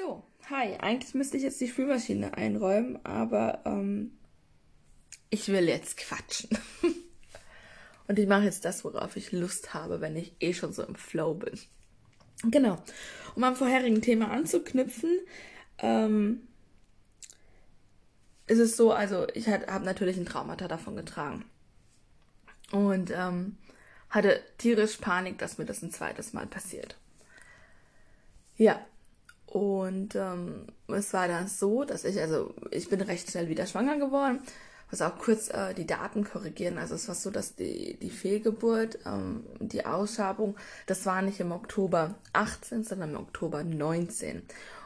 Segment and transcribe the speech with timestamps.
[0.00, 0.76] So, hi.
[0.78, 4.12] Eigentlich müsste ich jetzt die Spülmaschine einräumen, aber ähm,
[5.28, 6.48] ich will jetzt quatschen.
[8.08, 10.94] Und ich mache jetzt das, worauf ich Lust habe, wenn ich eh schon so im
[10.94, 11.58] Flow bin.
[12.44, 12.82] Genau.
[13.34, 15.20] Um am vorherigen Thema anzuknüpfen,
[15.78, 16.48] ähm,
[18.46, 21.44] ist es so, also ich habe natürlich ein Traumata davon getragen.
[22.72, 23.58] Und ähm,
[24.08, 26.96] hatte tierisch Panik, dass mir das ein zweites Mal passiert.
[28.56, 28.84] Ja,
[29.50, 33.98] und ähm, es war dann so, dass ich, also ich bin recht schnell wieder schwanger
[33.98, 34.38] geworden.
[34.86, 36.78] Ich muss auch kurz äh, die Daten korrigieren.
[36.78, 40.56] Also es war so, dass die, die Fehlgeburt, ähm, die Ausschabung,
[40.86, 44.42] das war nicht im Oktober 18, sondern im Oktober 19.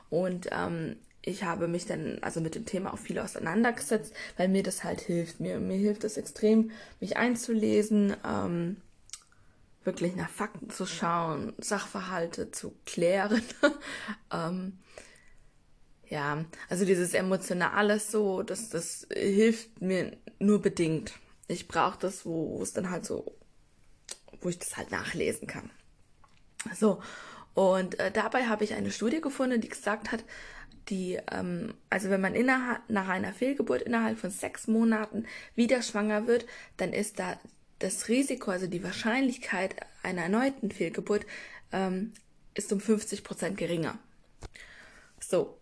[0.08, 4.62] Und ähm, ich habe mich dann also mit dem Thema auch viel auseinandergesetzt, weil mir
[4.62, 5.40] das halt hilft.
[5.40, 6.70] Mir, mir hilft es extrem,
[7.00, 8.76] mich einzulesen, ähm,
[9.84, 13.42] wirklich nach Fakten zu schauen, Sachverhalte zu klären.
[14.32, 14.78] ähm,
[16.08, 21.14] ja, also dieses Emotionale so, das, das hilft mir nur bedingt.
[21.48, 23.36] Ich brauche das, wo, es dann halt so,
[24.40, 25.70] wo ich das halt nachlesen kann.
[26.74, 27.02] So,
[27.54, 30.24] und äh, dabei habe ich eine Studie gefunden, die gesagt hat,
[30.88, 36.26] die, ähm, also wenn man innerhalb, nach einer Fehlgeburt innerhalb von sechs Monaten wieder schwanger
[36.26, 37.38] wird, dann ist da
[37.78, 41.26] das Risiko, also die Wahrscheinlichkeit einer erneuten Fehlgeburt,
[41.72, 42.12] ähm,
[42.54, 43.98] ist um 50 Prozent geringer.
[45.20, 45.58] So.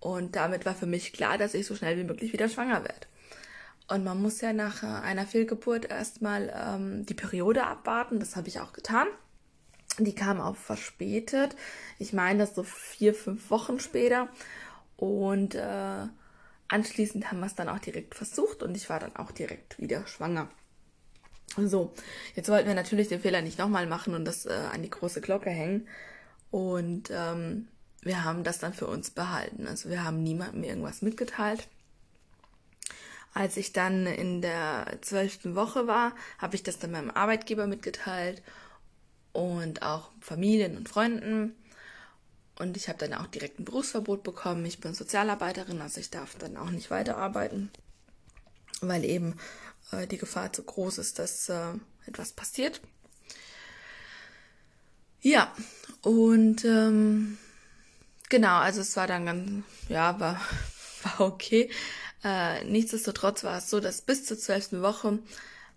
[0.00, 3.06] Und damit war für mich klar, dass ich so schnell wie möglich wieder schwanger werde.
[3.88, 8.20] Und man muss ja nach äh, einer Fehlgeburt erstmal ähm, die Periode abwarten.
[8.20, 9.06] Das habe ich auch getan.
[9.98, 11.56] Die kam auch verspätet.
[11.98, 14.28] Ich meine, das so vier, fünf Wochen später.
[14.96, 16.06] Und äh,
[16.68, 20.06] anschließend haben wir es dann auch direkt versucht und ich war dann auch direkt wieder
[20.06, 20.48] schwanger.
[21.54, 21.92] So,
[22.34, 25.20] jetzt wollten wir natürlich den Fehler nicht nochmal machen und das äh, an die große
[25.20, 25.88] Glocke hängen.
[26.50, 27.68] Und ähm,
[28.02, 29.66] wir haben das dann für uns behalten.
[29.66, 31.66] Also wir haben niemandem irgendwas mitgeteilt.
[33.34, 38.42] Als ich dann in der zwölften Woche war, habe ich das dann meinem Arbeitgeber mitgeteilt
[39.32, 41.54] und auch Familien und Freunden.
[42.58, 44.64] Und ich habe dann auch direkt ein Berufsverbot bekommen.
[44.64, 47.70] Ich bin Sozialarbeiterin, also ich darf dann auch nicht weiterarbeiten,
[48.80, 49.36] weil eben
[49.92, 51.72] äh, die Gefahr zu groß ist, dass äh,
[52.06, 52.80] etwas passiert.
[55.20, 55.52] Ja,
[56.02, 57.38] und ähm,
[58.28, 60.40] genau, also es war dann ganz, ja, war,
[61.02, 61.70] war okay.
[62.22, 65.18] Äh, nichtsdestotrotz war es so, dass bis zur zwölften Woche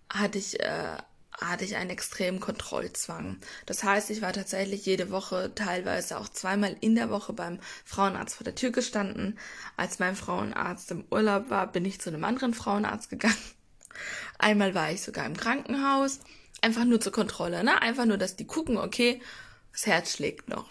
[0.08, 0.96] hatte ich äh,
[1.40, 3.38] hatte ich einen extremen Kontrollzwang.
[3.66, 8.36] Das heißt, ich war tatsächlich jede Woche, teilweise auch zweimal in der Woche beim Frauenarzt
[8.36, 9.38] vor der Tür gestanden.
[9.76, 13.36] Als mein Frauenarzt im Urlaub war, bin ich zu einem anderen Frauenarzt gegangen.
[14.38, 16.20] Einmal war ich sogar im Krankenhaus.
[16.62, 17.80] Einfach nur zur Kontrolle, ne?
[17.80, 19.22] Einfach nur, dass die gucken, okay,
[19.72, 20.70] das Herz schlägt noch.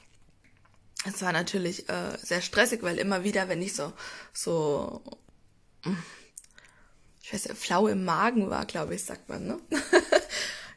[1.06, 3.94] Es war natürlich äh, sehr stressig, weil immer wieder, wenn ich so,
[4.34, 5.02] so,
[7.22, 9.60] ich weiß ja, flau im Magen war, glaube ich, sagt man, ne?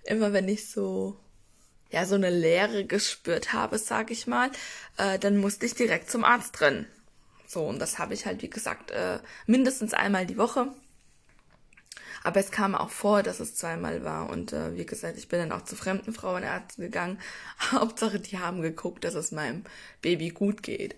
[0.04, 1.16] immer wenn ich so
[1.90, 4.50] ja so eine Leere gespürt habe, sag ich mal,
[4.96, 6.86] äh, dann musste ich direkt zum Arzt drin.
[7.46, 10.68] So und das habe ich halt wie gesagt äh, mindestens einmal die Woche.
[12.24, 14.30] Aber es kam auch vor, dass es zweimal war.
[14.30, 17.18] Und äh, wie gesagt, ich bin dann auch zu fremden Frauenärzten gegangen.
[17.72, 19.64] Hauptsache, die haben geguckt, dass es meinem
[20.02, 20.94] Baby gut geht.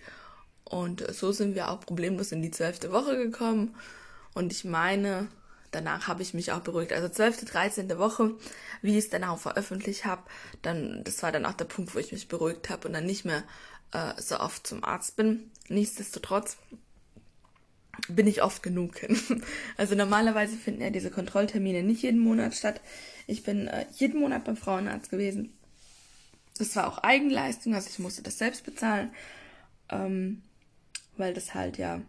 [0.64, 3.74] Und äh, so sind wir auch problemlos in die zwölfte Woche gekommen.
[4.34, 5.28] Und ich meine,
[5.74, 6.92] danach habe ich mich auch beruhigt.
[6.92, 7.98] Also 12., 13.
[7.98, 8.34] Woche,
[8.82, 10.22] wie ich es dann auch veröffentlicht habe,
[10.62, 13.24] dann, das war dann auch der Punkt, wo ich mich beruhigt habe und dann nicht
[13.24, 13.42] mehr
[13.92, 15.50] äh, so oft zum Arzt bin.
[15.68, 16.56] Nichtsdestotrotz
[18.08, 19.18] bin ich oft genug hin.
[19.76, 22.80] Also normalerweise finden ja diese Kontrolltermine nicht jeden Monat statt.
[23.26, 25.52] Ich bin äh, jeden Monat beim Frauenarzt gewesen.
[26.58, 29.10] Das war auch Eigenleistung, also ich musste das selbst bezahlen,
[29.88, 30.42] ähm,
[31.16, 32.00] weil das halt ja,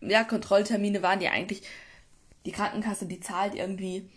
[0.00, 1.62] ja, Kontrolltermine waren ja eigentlich
[2.44, 4.10] die Krankenkasse, die zahlt irgendwie,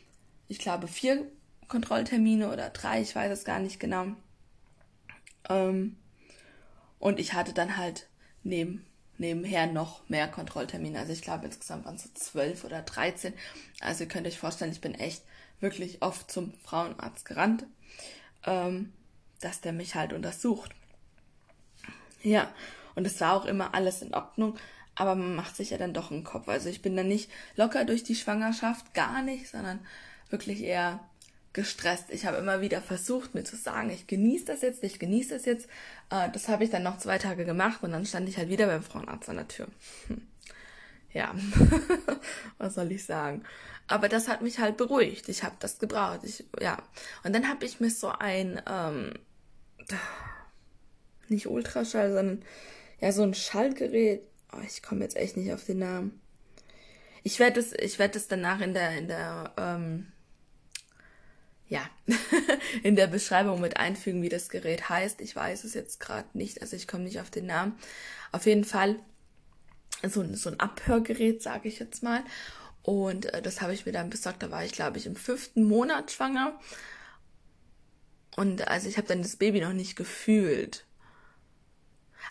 [0.48, 1.30] ich glaube, vier
[1.68, 4.08] Kontrolltermine oder drei, ich weiß es gar nicht genau.
[5.50, 5.98] Ähm,
[7.00, 8.08] und ich hatte dann halt
[8.44, 8.86] neben,
[9.18, 11.00] nebenher noch mehr Kontrolltermine.
[11.00, 13.34] Also ich glaube, insgesamt waren es so zwölf oder dreizehn.
[13.80, 15.24] Also ihr könnt euch vorstellen, ich bin echt
[15.60, 17.66] wirklich oft zum Frauenarzt gerannt,
[18.46, 18.94] ähm,
[19.40, 20.72] dass der mich halt untersucht.
[22.24, 22.52] Ja,
[22.96, 24.58] und es war auch immer alles in Ordnung
[24.96, 26.48] aber man macht sich ja dann doch einen Kopf.
[26.48, 29.80] Also ich bin dann nicht locker durch die Schwangerschaft, gar nicht, sondern
[30.30, 31.00] wirklich eher
[31.54, 32.10] gestresst.
[32.10, 35.46] Ich habe immer wieder versucht, mir zu sagen, ich genieße das jetzt, ich genieße das
[35.46, 35.68] jetzt.
[36.10, 38.68] Äh, das habe ich dann noch zwei Tage gemacht und dann stand ich halt wieder
[38.68, 39.68] beim Frauenarzt an der Tür.
[40.08, 40.22] Hm.
[41.14, 41.34] Ja,
[42.58, 43.44] was soll ich sagen?
[43.88, 45.30] Aber das hat mich halt beruhigt.
[45.30, 46.22] Ich habe das gebraucht.
[46.24, 46.78] Ich, ja.
[47.24, 49.14] Und dann habe ich mir so ein, ähm,
[51.30, 52.44] nicht Ultraschall, sondern
[53.00, 54.28] ja, so ein Schaltgerät.
[54.52, 56.22] Oh, ich komme jetzt echt nicht auf den Namen.
[57.24, 60.12] Ich werde es, ich werde es danach in der, in der, ähm,
[61.68, 61.90] ja,
[62.84, 65.22] in der Beschreibung mit einfügen, wie das Gerät heißt.
[65.22, 67.78] Ich weiß es jetzt gerade nicht, also ich komme nicht auf den Namen.
[68.32, 69.00] Auf jeden Fall
[70.04, 72.24] so, so ein Abhörgerät, sage ich jetzt mal.
[72.84, 74.44] Und äh, das habe ich mir dann besorgt.
[74.44, 76.60] Da war ich, glaube ich, im fünften Monat schwanger.
[78.36, 80.86] Und also ich habe dann das Baby noch nicht gefühlt.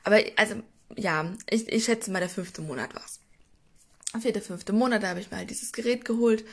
[0.04, 0.62] Aber also,
[0.96, 3.20] ja, ich, ich schätze mal, der fünfte Monat war's.
[4.20, 6.44] Vierte, fünfte Monat, da habe ich mir halt dieses Gerät geholt.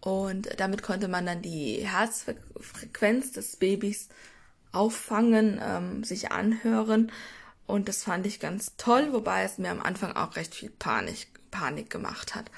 [0.00, 4.08] Und damit konnte man dann die Herzfrequenz des Babys
[4.72, 7.12] auffangen, ähm, sich anhören.
[7.66, 11.28] Und das fand ich ganz toll, wobei es mir am Anfang auch recht viel Panik,
[11.50, 12.50] Panik gemacht hat.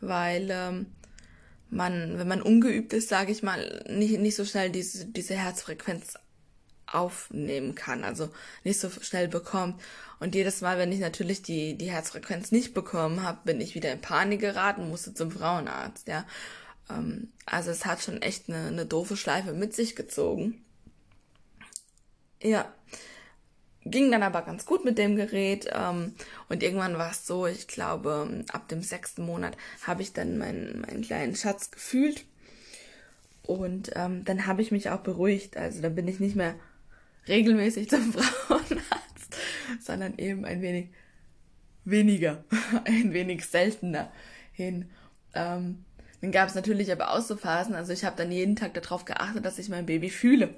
[0.00, 0.86] Weil ähm,
[1.70, 6.14] man, wenn man ungeübt ist, sage ich mal, nicht, nicht so schnell diese, diese Herzfrequenz
[6.92, 8.30] aufnehmen kann, also
[8.64, 9.80] nicht so schnell bekommt.
[10.18, 13.92] Und jedes Mal, wenn ich natürlich die, die Herzfrequenz nicht bekommen habe, bin ich wieder
[13.92, 16.26] in Panik geraten, musste zum Frauenarzt, ja.
[16.90, 20.64] Ähm, also es hat schon echt eine, eine doofe Schleife mit sich gezogen.
[22.42, 22.72] Ja.
[23.84, 25.70] Ging dann aber ganz gut mit dem Gerät.
[25.72, 26.14] Ähm,
[26.48, 29.56] und irgendwann war es so, ich glaube, ab dem sechsten Monat
[29.86, 32.26] habe ich dann meinen, meinen kleinen Schatz gefühlt.
[33.42, 35.56] Und ähm, dann habe ich mich auch beruhigt.
[35.56, 36.54] Also dann bin ich nicht mehr
[37.30, 39.36] regelmäßig zum Frauenarzt,
[39.80, 40.90] sondern eben ein wenig
[41.84, 42.44] weniger,
[42.84, 44.12] ein wenig seltener
[44.52, 44.90] hin.
[45.34, 45.84] Ähm,
[46.20, 49.06] dann gab es natürlich aber auch so Phasen, also ich habe dann jeden Tag darauf
[49.06, 50.54] geachtet, dass ich mein Baby fühle.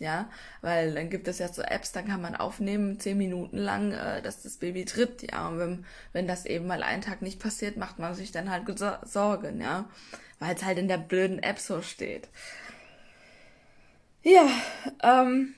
[0.00, 0.28] Ja,
[0.60, 4.20] weil dann gibt es ja so Apps, dann kann man aufnehmen, zehn Minuten lang, äh,
[4.22, 5.46] dass das Baby tritt, ja.
[5.46, 8.64] Und wenn, wenn das eben mal einen Tag nicht passiert, macht man sich dann halt
[9.04, 9.88] Sorgen, ja.
[10.40, 12.28] Weil es halt in der blöden App so steht.
[14.24, 14.48] Ja,
[15.02, 15.54] ähm,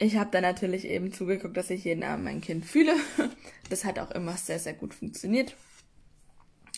[0.00, 2.94] ich habe dann natürlich eben zugeguckt, dass ich jeden Abend mein Kind fühle.
[3.68, 5.54] Das hat auch immer sehr, sehr gut funktioniert.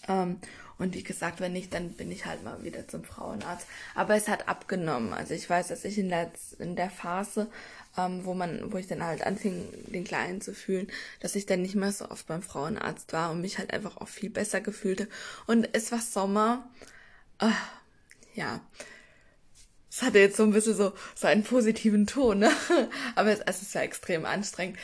[0.08, 0.36] Ähm,
[0.76, 3.66] und wie gesagt, wenn nicht, dann bin ich halt mal wieder zum Frauenarzt.
[3.94, 5.14] Aber es hat abgenommen.
[5.14, 7.48] Also ich weiß, dass ich in der, in der Phase,
[7.96, 10.86] ähm, wo man, wo ich dann halt anfing, den Kleinen zu fühlen,
[11.20, 14.08] dass ich dann nicht mehr so oft beim Frauenarzt war und mich halt einfach auch
[14.08, 15.08] viel besser gefühlte.
[15.46, 16.69] Und es war Sommer.
[17.38, 17.48] Äh,
[18.34, 18.60] ja.
[19.92, 22.50] Es hatte jetzt so ein bisschen so, so einen positiven Ton, ne?
[23.14, 24.78] Aber es, es ist ja extrem anstrengend.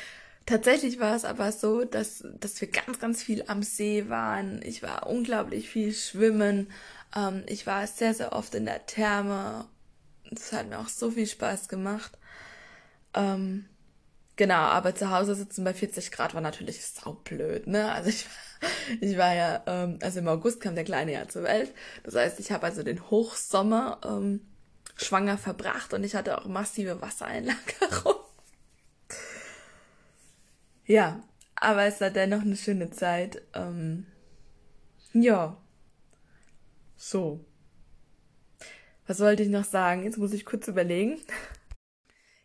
[0.44, 4.62] Tatsächlich war es aber so, dass, dass wir ganz, ganz viel am See waren.
[4.62, 6.70] Ich war unglaublich viel schwimmen.
[7.14, 9.66] Ähm, ich war sehr, sehr oft in der Therme.
[10.31, 12.12] Das hat mir auch so viel Spaß gemacht.
[13.14, 13.66] Ähm,
[14.37, 17.93] genau, aber zu Hause sitzen bei 40 Grad war natürlich saublöd, ne?
[17.93, 18.26] Also ich,
[19.00, 21.75] ich war ja, ähm, also im August kam der Kleine ja zur Welt.
[22.04, 24.40] Das heißt, ich habe also den Hochsommer ähm,
[25.03, 28.17] schwanger verbracht und ich hatte auch massive Wassereinlagerung.
[30.85, 31.23] Ja,
[31.55, 33.43] aber es war dennoch eine schöne Zeit.
[33.55, 34.06] Ähm,
[35.12, 35.56] ja.
[36.97, 37.45] So.
[39.06, 40.05] Was wollte ich noch sagen?
[40.05, 41.21] Jetzt muss ich kurz überlegen.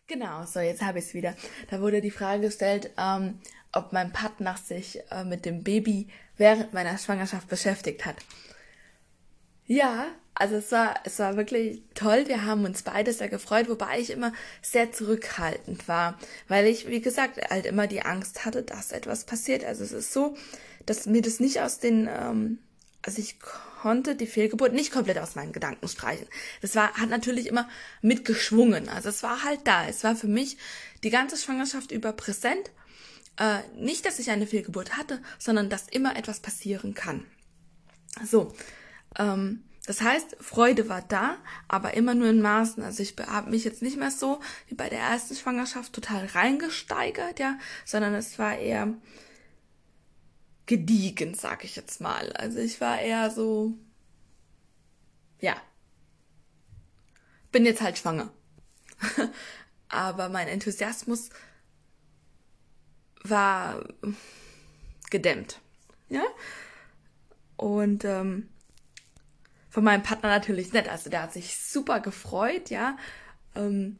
[0.07, 1.35] Genau, so, jetzt habe ich es wieder.
[1.69, 3.39] Da wurde die Frage gestellt, ähm,
[3.71, 8.17] ob mein Partner sich äh, mit dem Baby während meiner Schwangerschaft beschäftigt hat.
[9.65, 12.27] Ja, also es war, es war wirklich toll.
[12.27, 17.01] Wir haben uns beide sehr gefreut, wobei ich immer sehr zurückhaltend war, weil ich, wie
[17.01, 19.63] gesagt, halt immer die Angst hatte, dass etwas passiert.
[19.63, 20.35] Also es ist so,
[20.85, 22.59] dass mir das nicht aus den, ähm,
[23.03, 26.27] also ich konnte die Fehlgeburt nicht komplett aus meinen Gedanken streichen.
[26.61, 27.69] Das war, hat natürlich immer
[28.01, 28.89] mitgeschwungen.
[28.89, 29.87] Also es war halt da.
[29.87, 30.57] Es war für mich
[31.03, 32.71] die ganze Schwangerschaft über präsent.
[33.37, 37.25] Äh, nicht, dass ich eine Fehlgeburt hatte, sondern dass immer etwas passieren kann.
[38.25, 38.53] So.
[39.19, 41.37] Ähm, das heißt, Freude war da,
[41.67, 42.81] aber immer nur in Maßen.
[42.83, 47.39] Also ich habe mich jetzt nicht mehr so wie bei der ersten Schwangerschaft total reingesteigert,
[47.39, 48.93] ja, sondern es war eher
[50.65, 52.31] gediegen, sag ich jetzt mal.
[52.33, 53.73] Also ich war eher so,
[55.41, 55.57] ja,
[57.51, 58.31] bin jetzt halt schwanger.
[59.89, 61.29] aber mein Enthusiasmus
[63.23, 63.85] war
[65.09, 65.59] gedämmt,
[66.07, 66.23] ja.
[67.57, 68.49] Und ähm,
[69.73, 70.87] von meinem Partner natürlich nicht.
[70.87, 72.95] Also der hat sich super gefreut, ja.
[73.55, 73.97] Ähm,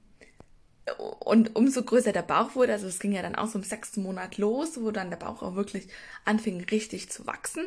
[1.19, 4.03] und umso größer der Bauch wurde, also es ging ja dann auch so im sechsten
[4.03, 5.87] Monat los, wo dann der Bauch auch wirklich
[6.25, 7.65] anfing richtig zu wachsen.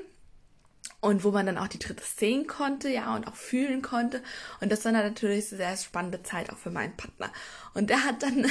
[1.00, 4.22] Und wo man dann auch die Dritte sehen konnte, ja, und auch fühlen konnte.
[4.60, 7.32] Und das war natürlich eine sehr spannende Zeit auch für meinen Partner.
[7.74, 8.46] Und der hat dann,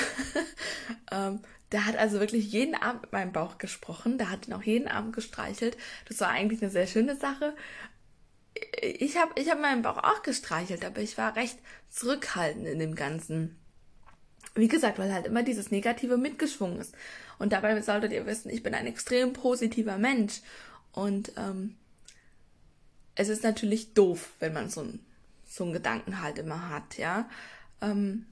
[1.12, 1.40] ähm,
[1.72, 4.18] der hat also wirklich jeden Abend mit meinem Bauch gesprochen.
[4.18, 5.78] Der hat ihn auch jeden Abend gestreichelt.
[6.10, 7.54] Das war eigentlich eine sehr schöne Sache
[8.82, 11.58] ich habe ich hab meinen Bauch auch gestreichelt, aber ich war recht
[11.90, 13.58] zurückhaltend in dem Ganzen.
[14.56, 16.96] wie gesagt, weil halt immer dieses Negative mitgeschwungen ist.
[17.40, 20.42] Und dabei solltet ihr wissen, ich bin ein extrem positiver Mensch.
[20.94, 21.76] Und ähm,
[23.16, 25.06] es ist natürlich doof, wenn man so, ein,
[25.46, 27.30] so einen Gedanken halt immer hat, ja.
[27.82, 28.26] Ähm,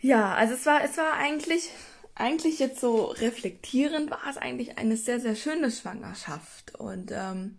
[0.00, 1.70] ja, also es war, es war eigentlich,
[2.14, 6.74] eigentlich jetzt so reflektierend war es eigentlich eine sehr, sehr schöne Schwangerschaft.
[6.78, 7.58] Und ähm,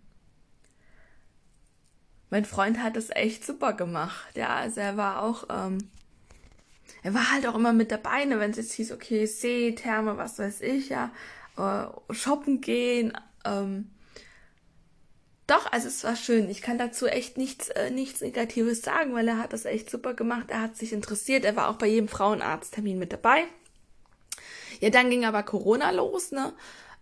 [2.29, 4.36] mein Freund hat es echt super gemacht.
[4.36, 5.89] Ja, also er war auch, ähm,
[7.01, 10.17] er war halt auch immer mit dabei, ne, wenn es jetzt hieß, okay, See, Therme,
[10.17, 11.12] was weiß ich, ja,
[11.57, 13.13] äh, shoppen gehen.
[13.45, 13.89] Ähm,
[15.48, 16.50] doch, also es war schön.
[16.50, 20.13] Ich kann dazu echt nichts, äh, nichts Negatives sagen, weil er hat das echt super
[20.13, 20.45] gemacht.
[20.50, 21.43] Er hat sich interessiert.
[21.43, 23.45] Er war auch bei jedem Frauenarzttermin mit dabei.
[24.84, 26.52] Ja, dann ging aber Corona los, ne?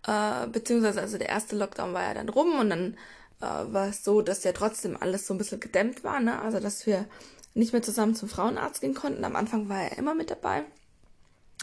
[0.06, 2.96] Äh, beziehungsweise also der erste Lockdown war ja dann rum und dann
[3.40, 6.40] äh, war es so, dass ja trotzdem alles so ein bisschen gedämmt war, ne?
[6.40, 7.06] Also dass wir
[7.54, 9.24] nicht mehr zusammen zum Frauenarzt gehen konnten.
[9.24, 10.62] Am Anfang war er immer mit dabei.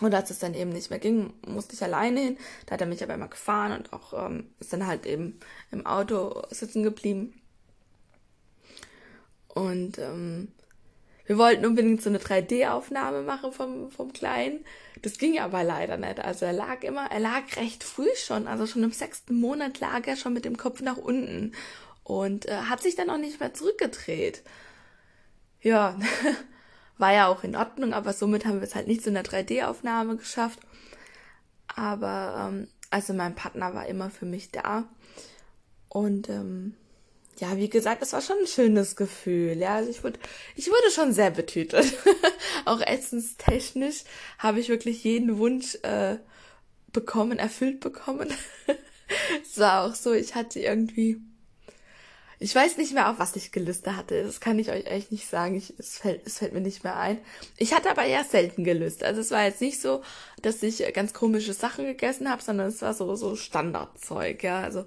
[0.01, 2.37] Und als es dann eben nicht mehr ging, musste ich alleine hin.
[2.65, 5.39] Da hat er mich aber immer gefahren und auch ähm, ist dann halt eben
[5.71, 7.41] im Auto sitzen geblieben.
[9.47, 10.49] Und ähm,
[11.29, 14.65] wir wollten unbedingt so eine 3D-Aufnahme machen vom, vom Kleinen.
[15.03, 16.19] Das ging aber leider nicht.
[16.19, 20.07] Also er lag immer, er lag recht früh schon, also schon im sechsten Monat lag
[20.07, 21.51] er schon mit dem Kopf nach unten
[22.03, 24.41] und äh, hat sich dann auch nicht mehr zurückgedreht.
[25.61, 25.99] Ja,
[26.97, 30.15] war ja auch in Ordnung, aber somit haben wir es halt nicht zu einer 3D-Aufnahme
[30.15, 30.57] geschafft.
[31.67, 34.85] Aber ähm, also mein Partner war immer für mich da.
[35.89, 36.73] Und ähm,
[37.39, 39.57] ja, wie gesagt, es war schon ein schönes Gefühl.
[39.57, 40.19] Ja, also ich wurde,
[40.55, 41.93] ich wurde schon sehr betütelt.
[42.65, 44.03] auch essenstechnisch
[44.37, 46.17] habe ich wirklich jeden Wunsch äh,
[46.91, 48.29] bekommen, erfüllt bekommen.
[49.43, 51.21] es war auch so, ich hatte irgendwie,
[52.39, 54.23] ich weiß nicht mehr, auf was ich Gelüste hatte.
[54.23, 55.55] Das kann ich euch echt nicht sagen.
[55.55, 57.19] Ich, es, fällt, es fällt mir nicht mehr ein.
[57.57, 59.05] Ich hatte aber eher selten Gelüste.
[59.05, 60.03] Also es war jetzt nicht so,
[60.41, 64.61] dass ich ganz komische Sachen gegessen habe, sondern es war so, so Standardzeug, ja.
[64.61, 64.85] Also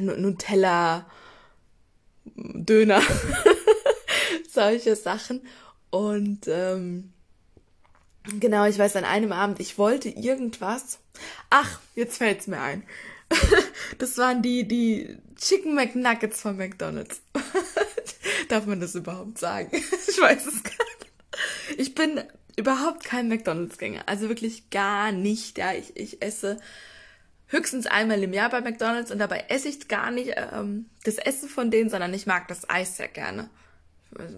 [0.00, 1.06] Nutella,
[2.24, 3.02] Döner,
[4.50, 5.42] solche Sachen.
[5.90, 7.12] Und ähm,
[8.40, 10.98] genau, ich weiß an einem Abend, ich wollte irgendwas.
[11.50, 12.84] Ach, jetzt fällt's mir ein.
[13.98, 17.22] das waren die, die Chicken McNuggets von McDonald's.
[18.48, 19.70] Darf man das überhaupt sagen?
[19.72, 21.78] ich weiß es gar nicht.
[21.78, 22.22] Ich bin
[22.56, 24.04] überhaupt kein McDonald's-Gänger.
[24.06, 25.58] Also wirklich gar nicht.
[25.58, 26.58] Ja, ich, ich esse
[27.54, 31.48] höchstens einmal im Jahr bei McDonald's und dabei esse ich gar nicht ähm, das Essen
[31.48, 33.48] von denen, sondern ich mag das Eis sehr gerne.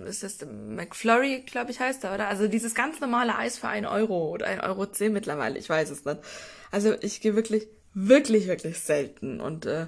[0.06, 2.28] Ist das McFlurry, glaube ich, heißt er, oder?
[2.28, 5.90] Also dieses ganz normale Eis für ein Euro oder ein Euro zehn mittlerweile, ich weiß
[5.90, 6.18] es nicht.
[6.70, 9.86] Also ich gehe wirklich, wirklich, wirklich selten und äh,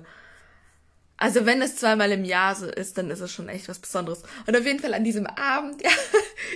[1.18, 4.22] also wenn es zweimal im Jahr so ist, dann ist es schon echt was Besonderes.
[4.46, 5.90] Und auf jeden Fall an diesem Abend, ja,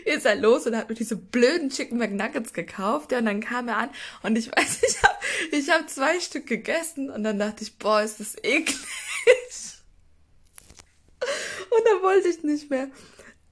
[0.04, 3.10] ist er los und hat mir diese blöden Chicken McNuggets gekauft.
[3.10, 3.90] Ja, und dann kam er an
[4.22, 5.18] und ich weiß, ich habe
[5.50, 8.78] ich hab zwei Stück gegessen und dann dachte ich, boah, ist das eklig.
[11.70, 12.88] Und dann wollte ich nicht mehr.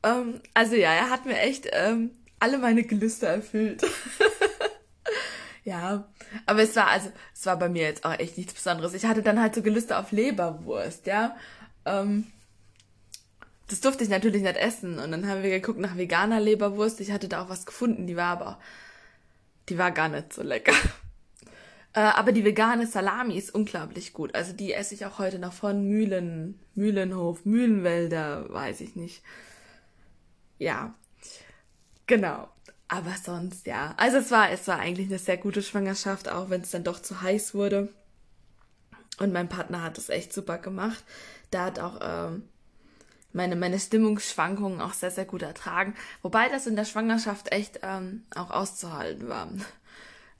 [0.02, 3.82] Ähm, also ja, er hat mir echt ähm, alle meine Gelüste erfüllt.
[5.70, 6.04] Ja,
[6.46, 8.92] aber es war also, es war bei mir jetzt auch echt nichts Besonderes.
[8.92, 11.36] Ich hatte dann halt so Gelüste auf Leberwurst, ja.
[11.84, 12.26] Ähm,
[13.68, 14.98] das durfte ich natürlich nicht essen.
[14.98, 17.00] Und dann haben wir geguckt nach veganer Leberwurst.
[17.00, 18.58] Ich hatte da auch was gefunden, die war aber,
[19.68, 20.74] die war gar nicht so lecker.
[21.92, 24.32] Äh, aber die vegane Salami ist unglaublich gut.
[24.36, 29.24] Also die esse ich auch heute noch von Mühlen, Mühlenhof, Mühlenwälder, weiß ich nicht.
[30.58, 30.94] Ja,
[32.06, 32.48] genau.
[32.92, 33.94] Aber sonst, ja.
[33.98, 37.00] Also es war, es war eigentlich eine sehr gute Schwangerschaft, auch wenn es dann doch
[37.00, 37.88] zu heiß wurde.
[39.20, 41.04] Und mein Partner hat es echt super gemacht.
[41.52, 42.48] Da hat auch ähm,
[43.32, 45.94] meine, meine Stimmungsschwankungen auch sehr, sehr gut ertragen.
[46.22, 49.48] Wobei das in der Schwangerschaft echt ähm, auch auszuhalten war.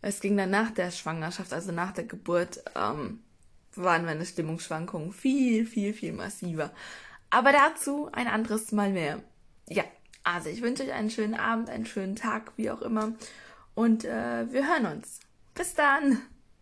[0.03, 3.23] Es ging dann nach der Schwangerschaft, also nach der Geburt, ähm,
[3.77, 6.73] waren meine Stimmungsschwankungen viel, viel, viel massiver.
[7.29, 9.23] Aber dazu ein anderes Mal mehr.
[9.69, 9.85] Ja,
[10.25, 13.13] also ich wünsche euch einen schönen Abend, einen schönen Tag, wie auch immer.
[13.75, 15.21] Und äh, wir hören uns.
[15.55, 16.23] Bis dann.